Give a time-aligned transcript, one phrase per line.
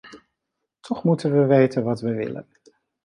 [0.81, 2.47] Toch moeten we weten wat we willen.